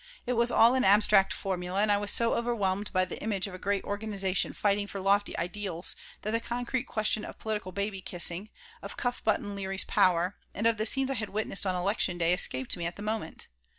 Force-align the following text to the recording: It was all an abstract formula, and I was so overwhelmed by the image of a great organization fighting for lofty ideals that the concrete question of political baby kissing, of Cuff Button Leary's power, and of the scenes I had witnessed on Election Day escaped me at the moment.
It 0.25 0.33
was 0.33 0.49
all 0.49 0.73
an 0.73 0.83
abstract 0.83 1.31
formula, 1.31 1.79
and 1.79 1.91
I 1.91 1.97
was 1.99 2.09
so 2.09 2.33
overwhelmed 2.33 2.91
by 2.91 3.05
the 3.05 3.21
image 3.21 3.45
of 3.45 3.53
a 3.53 3.59
great 3.59 3.83
organization 3.83 4.51
fighting 4.51 4.87
for 4.87 4.99
lofty 4.99 5.37
ideals 5.37 5.95
that 6.23 6.31
the 6.31 6.39
concrete 6.39 6.85
question 6.85 7.23
of 7.23 7.37
political 7.37 7.71
baby 7.71 8.01
kissing, 8.01 8.49
of 8.81 8.97
Cuff 8.97 9.23
Button 9.23 9.55
Leary's 9.55 9.85
power, 9.85 10.37
and 10.55 10.65
of 10.65 10.77
the 10.77 10.87
scenes 10.87 11.11
I 11.11 11.21
had 11.21 11.29
witnessed 11.29 11.67
on 11.67 11.75
Election 11.75 12.17
Day 12.17 12.33
escaped 12.33 12.75
me 12.75 12.87
at 12.87 12.95
the 12.95 13.03
moment. 13.03 13.47